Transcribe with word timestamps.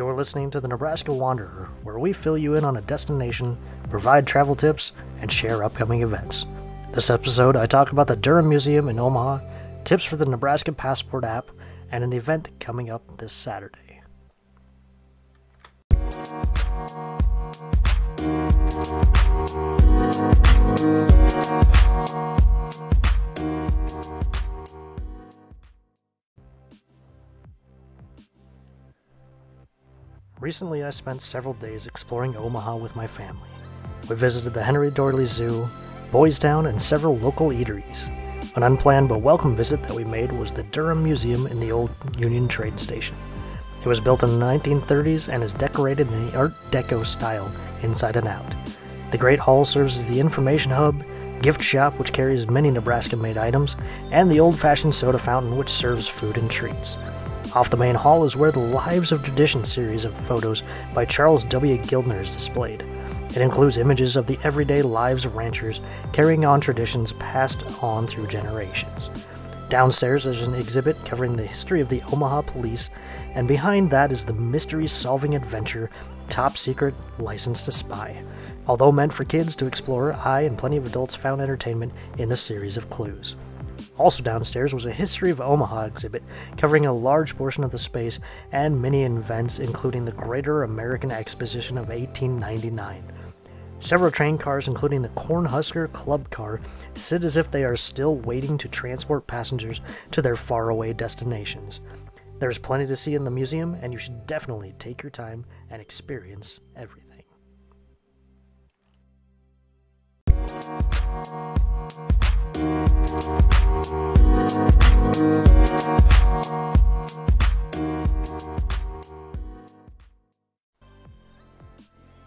You're 0.00 0.16
listening 0.16 0.50
to 0.52 0.60
the 0.62 0.68
Nebraska 0.68 1.12
Wanderer, 1.12 1.68
where 1.82 1.98
we 1.98 2.14
fill 2.14 2.38
you 2.38 2.54
in 2.54 2.64
on 2.64 2.78
a 2.78 2.80
destination, 2.80 3.58
provide 3.90 4.26
travel 4.26 4.54
tips, 4.54 4.92
and 5.20 5.30
share 5.30 5.62
upcoming 5.62 6.00
events. 6.00 6.46
This 6.92 7.10
episode, 7.10 7.54
I 7.54 7.66
talk 7.66 7.92
about 7.92 8.06
the 8.06 8.16
Durham 8.16 8.48
Museum 8.48 8.88
in 8.88 8.98
Omaha, 8.98 9.40
tips 9.84 10.04
for 10.04 10.16
the 10.16 10.24
Nebraska 10.24 10.72
Passport 10.72 11.24
app, 11.24 11.50
and 11.92 12.02
an 12.02 12.14
event 12.14 12.48
coming 12.60 12.88
up 12.88 13.18
this 13.18 13.34
Saturday. 13.34 13.89
Recently, 30.40 30.84
I 30.84 30.88
spent 30.88 31.20
several 31.20 31.52
days 31.52 31.86
exploring 31.86 32.34
Omaha 32.34 32.76
with 32.76 32.96
my 32.96 33.06
family. 33.06 33.50
We 34.08 34.16
visited 34.16 34.54
the 34.54 34.62
Henry 34.62 34.90
Doorly 34.90 35.26
Zoo, 35.26 35.68
Boys 36.10 36.38
Town, 36.38 36.64
and 36.64 36.80
several 36.80 37.18
local 37.18 37.50
eateries. 37.50 38.08
An 38.56 38.62
unplanned 38.62 39.10
but 39.10 39.20
welcome 39.20 39.54
visit 39.54 39.82
that 39.82 39.92
we 39.92 40.02
made 40.02 40.32
was 40.32 40.50
the 40.50 40.62
Durham 40.62 41.04
Museum 41.04 41.46
in 41.46 41.60
the 41.60 41.70
old 41.70 41.94
Union 42.16 42.48
Trade 42.48 42.80
Station. 42.80 43.16
It 43.82 43.86
was 43.86 44.00
built 44.00 44.22
in 44.22 44.30
the 44.30 44.46
1930s 44.46 45.28
and 45.28 45.44
is 45.44 45.52
decorated 45.52 46.10
in 46.10 46.28
the 46.28 46.38
Art 46.38 46.54
Deco 46.70 47.06
style, 47.06 47.52
inside 47.82 48.16
and 48.16 48.26
out. 48.26 48.54
The 49.10 49.18
Great 49.18 49.40
Hall 49.40 49.66
serves 49.66 49.98
as 49.98 50.06
the 50.06 50.20
information 50.20 50.70
hub, 50.70 51.04
gift 51.42 51.62
shop 51.62 51.98
which 51.98 52.14
carries 52.14 52.48
many 52.48 52.70
Nebraska 52.70 53.14
made 53.14 53.36
items, 53.36 53.76
and 54.10 54.32
the 54.32 54.40
old 54.40 54.58
fashioned 54.58 54.94
soda 54.94 55.18
fountain 55.18 55.58
which 55.58 55.68
serves 55.68 56.08
food 56.08 56.38
and 56.38 56.50
treats. 56.50 56.96
Off 57.52 57.68
the 57.68 57.76
main 57.76 57.96
hall 57.96 58.24
is 58.24 58.36
where 58.36 58.52
the 58.52 58.60
Lives 58.60 59.10
of 59.10 59.24
Tradition 59.24 59.64
series 59.64 60.04
of 60.04 60.14
photos 60.28 60.62
by 60.94 61.04
Charles 61.04 61.42
W. 61.44 61.78
Guildner 61.78 62.20
is 62.20 62.30
displayed. 62.30 62.84
It 63.30 63.38
includes 63.38 63.76
images 63.76 64.14
of 64.14 64.28
the 64.28 64.38
everyday 64.44 64.82
lives 64.82 65.24
of 65.24 65.34
ranchers 65.34 65.80
carrying 66.12 66.44
on 66.44 66.60
traditions 66.60 67.10
passed 67.14 67.64
on 67.82 68.06
through 68.06 68.28
generations. 68.28 69.10
Downstairs 69.68 70.26
is 70.26 70.46
an 70.46 70.54
exhibit 70.54 71.04
covering 71.04 71.34
the 71.34 71.46
history 71.46 71.80
of 71.80 71.88
the 71.88 72.02
Omaha 72.12 72.42
Police, 72.42 72.88
and 73.34 73.48
behind 73.48 73.90
that 73.90 74.12
is 74.12 74.24
the 74.24 74.32
mystery 74.32 74.86
solving 74.86 75.34
adventure 75.34 75.90
Top 76.28 76.56
Secret 76.56 76.94
License 77.18 77.62
to 77.62 77.72
Spy. 77.72 78.22
Although 78.68 78.92
meant 78.92 79.12
for 79.12 79.24
kids 79.24 79.56
to 79.56 79.66
explore, 79.66 80.12
I 80.12 80.42
and 80.42 80.56
plenty 80.56 80.76
of 80.76 80.86
adults 80.86 81.16
found 81.16 81.40
entertainment 81.40 81.92
in 82.16 82.28
the 82.28 82.36
series 82.36 82.76
of 82.76 82.90
clues. 82.90 83.34
Also 84.00 84.22
downstairs 84.22 84.72
was 84.72 84.86
a 84.86 84.92
History 84.92 85.30
of 85.30 85.42
Omaha 85.42 85.82
exhibit 85.82 86.22
covering 86.56 86.86
a 86.86 86.92
large 86.92 87.36
portion 87.36 87.62
of 87.62 87.70
the 87.70 87.76
space 87.76 88.18
and 88.50 88.80
many 88.80 89.04
events, 89.04 89.58
including 89.58 90.06
the 90.06 90.12
Greater 90.12 90.62
American 90.62 91.10
Exposition 91.10 91.76
of 91.76 91.90
1899. 91.90 93.04
Several 93.78 94.10
train 94.10 94.38
cars, 94.38 94.68
including 94.68 95.02
the 95.02 95.10
Cornhusker 95.10 95.92
Club 95.92 96.30
car, 96.30 96.62
sit 96.94 97.24
as 97.24 97.36
if 97.36 97.50
they 97.50 97.62
are 97.62 97.76
still 97.76 98.16
waiting 98.16 98.56
to 98.56 98.68
transport 98.68 99.26
passengers 99.26 99.82
to 100.12 100.22
their 100.22 100.34
faraway 100.34 100.94
destinations. 100.94 101.80
There's 102.38 102.56
plenty 102.56 102.86
to 102.86 102.96
see 102.96 103.14
in 103.14 103.24
the 103.24 103.30
museum, 103.30 103.76
and 103.82 103.92
you 103.92 103.98
should 103.98 104.26
definitely 104.26 104.74
take 104.78 105.02
your 105.02 105.10
time 105.10 105.44
and 105.68 105.82
experience 105.82 106.60
everything. 106.74 107.09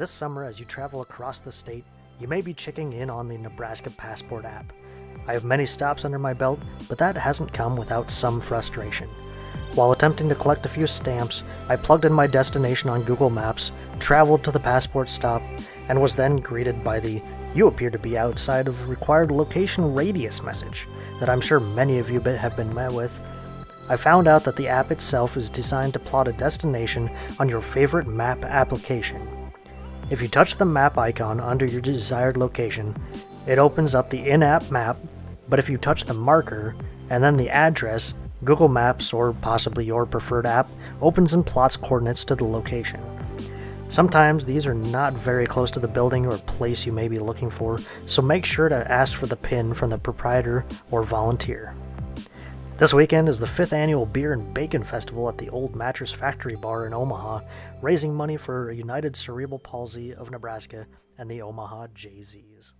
This 0.00 0.10
summer, 0.10 0.44
as 0.44 0.58
you 0.58 0.64
travel 0.64 1.02
across 1.02 1.40
the 1.40 1.52
state, 1.52 1.84
you 2.18 2.26
may 2.26 2.40
be 2.40 2.54
checking 2.54 2.94
in 2.94 3.10
on 3.10 3.28
the 3.28 3.36
Nebraska 3.36 3.90
Passport 3.90 4.46
app. 4.46 4.72
I 5.28 5.34
have 5.34 5.44
many 5.44 5.66
stops 5.66 6.06
under 6.06 6.18
my 6.18 6.32
belt, 6.32 6.58
but 6.88 6.96
that 6.96 7.18
hasn't 7.18 7.52
come 7.52 7.76
without 7.76 8.10
some 8.10 8.40
frustration. 8.40 9.10
While 9.74 9.92
attempting 9.92 10.30
to 10.30 10.34
collect 10.34 10.64
a 10.64 10.70
few 10.70 10.86
stamps, 10.86 11.42
I 11.68 11.76
plugged 11.76 12.06
in 12.06 12.14
my 12.14 12.26
destination 12.26 12.88
on 12.88 13.02
Google 13.02 13.28
Maps, 13.28 13.72
traveled 13.98 14.42
to 14.44 14.50
the 14.50 14.58
passport 14.58 15.10
stop, 15.10 15.42
and 15.90 16.00
was 16.00 16.16
then 16.16 16.38
greeted 16.38 16.82
by 16.82 16.98
the 16.98 17.20
You 17.54 17.66
appear 17.66 17.90
to 17.90 17.98
be 17.98 18.16
outside 18.16 18.68
of 18.68 18.88
required 18.88 19.30
location 19.30 19.94
radius 19.94 20.42
message 20.42 20.88
that 21.18 21.28
I'm 21.28 21.42
sure 21.42 21.60
many 21.60 21.98
of 21.98 22.08
you 22.08 22.20
have 22.20 22.56
been 22.56 22.74
met 22.74 22.94
with. 22.94 23.20
I 23.90 23.96
found 23.96 24.28
out 24.28 24.44
that 24.44 24.56
the 24.56 24.68
app 24.68 24.92
itself 24.92 25.36
is 25.36 25.50
designed 25.50 25.92
to 25.92 25.98
plot 25.98 26.26
a 26.26 26.32
destination 26.32 27.10
on 27.38 27.50
your 27.50 27.60
favorite 27.60 28.06
map 28.06 28.42
application. 28.44 29.39
If 30.10 30.20
you 30.20 30.26
touch 30.26 30.56
the 30.56 30.64
map 30.64 30.98
icon 30.98 31.38
under 31.38 31.64
your 31.64 31.80
desired 31.80 32.36
location, 32.36 32.96
it 33.46 33.60
opens 33.60 33.94
up 33.94 34.10
the 34.10 34.28
in 34.28 34.42
app 34.42 34.68
map, 34.72 34.96
but 35.48 35.60
if 35.60 35.70
you 35.70 35.78
touch 35.78 36.04
the 36.04 36.14
marker 36.14 36.74
and 37.10 37.22
then 37.22 37.36
the 37.36 37.48
address, 37.48 38.12
Google 38.42 38.66
Maps 38.66 39.12
or 39.12 39.32
possibly 39.34 39.84
your 39.84 40.06
preferred 40.06 40.46
app 40.46 40.68
opens 41.00 41.32
and 41.32 41.46
plots 41.46 41.76
coordinates 41.76 42.24
to 42.24 42.34
the 42.34 42.44
location. 42.44 43.00
Sometimes 43.88 44.44
these 44.44 44.66
are 44.66 44.74
not 44.74 45.12
very 45.12 45.46
close 45.46 45.70
to 45.72 45.80
the 45.80 45.86
building 45.86 46.26
or 46.26 46.38
place 46.38 46.84
you 46.84 46.92
may 46.92 47.06
be 47.06 47.20
looking 47.20 47.48
for, 47.48 47.78
so 48.06 48.20
make 48.20 48.44
sure 48.44 48.68
to 48.68 48.90
ask 48.90 49.14
for 49.14 49.26
the 49.26 49.36
pin 49.36 49.74
from 49.74 49.90
the 49.90 49.98
proprietor 49.98 50.64
or 50.90 51.04
volunteer. 51.04 51.72
This 52.80 52.94
weekend 52.94 53.28
is 53.28 53.38
the 53.38 53.46
fifth 53.46 53.74
annual 53.74 54.06
Beer 54.06 54.32
and 54.32 54.54
Bacon 54.54 54.82
Festival 54.82 55.28
at 55.28 55.36
the 55.36 55.50
Old 55.50 55.76
Mattress 55.76 56.12
Factory 56.12 56.56
Bar 56.56 56.86
in 56.86 56.94
Omaha, 56.94 57.40
raising 57.82 58.14
money 58.14 58.38
for 58.38 58.72
United 58.72 59.14
Cerebral 59.14 59.58
Palsy 59.58 60.14
of 60.14 60.30
Nebraska 60.30 60.86
and 61.18 61.30
the 61.30 61.42
Omaha 61.42 61.88
Jaycees. 61.88 62.72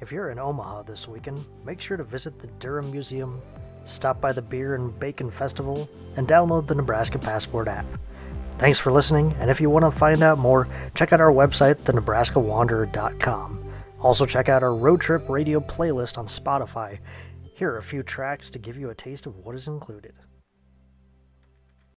If 0.00 0.10
you're 0.10 0.30
in 0.30 0.38
Omaha 0.38 0.84
this 0.84 1.06
weekend, 1.06 1.44
make 1.66 1.82
sure 1.82 1.98
to 1.98 2.04
visit 2.04 2.38
the 2.38 2.46
Durham 2.46 2.90
Museum, 2.90 3.42
stop 3.90 4.20
by 4.20 4.32
the 4.32 4.42
Beer 4.42 4.74
and 4.74 4.98
Bacon 4.98 5.30
Festival, 5.30 5.88
and 6.16 6.26
download 6.28 6.66
the 6.66 6.74
Nebraska 6.74 7.18
Passport 7.18 7.68
app. 7.68 7.86
Thanks 8.58 8.78
for 8.78 8.92
listening, 8.92 9.34
and 9.40 9.50
if 9.50 9.60
you 9.60 9.70
want 9.70 9.84
to 9.84 9.90
find 9.90 10.22
out 10.22 10.38
more, 10.38 10.68
check 10.94 11.12
out 11.12 11.20
our 11.20 11.32
website, 11.32 11.76
thenebraskawanderer.com. 11.76 13.72
Also, 14.00 14.26
check 14.26 14.48
out 14.48 14.62
our 14.62 14.74
road 14.74 15.00
trip 15.00 15.28
radio 15.28 15.60
playlist 15.60 16.18
on 16.18 16.26
Spotify. 16.26 16.98
Here 17.54 17.70
are 17.70 17.78
a 17.78 17.82
few 17.82 18.02
tracks 18.02 18.48
to 18.50 18.58
give 18.58 18.76
you 18.76 18.90
a 18.90 18.94
taste 18.94 19.26
of 19.26 19.36
what 19.38 19.54
is 19.54 19.68
included. 19.68 20.14